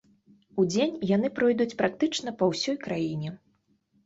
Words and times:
Удзень 0.61 0.95
яны 1.11 1.29
пройдуць 1.39 1.75
практычна 1.83 2.35
па 2.41 2.49
ўсёй 2.53 2.79
краіне. 2.89 3.29